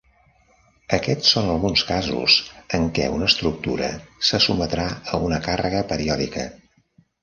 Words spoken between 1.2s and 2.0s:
són alguns